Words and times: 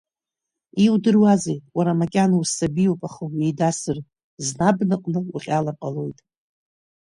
Иудыруазеи, 0.85 1.59
уара 1.77 1.93
макьана 1.99 2.35
усабиуп, 2.43 3.01
аха 3.07 3.21
уҩеидасыр, 3.25 3.97
зны 4.45 4.63
абнаҟны 4.69 5.19
уҟьалар 5.35 5.75
ҟалоит. 5.81 6.19